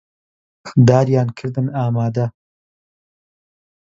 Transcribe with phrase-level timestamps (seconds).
[0.87, 2.25] داریان کردن ئامادە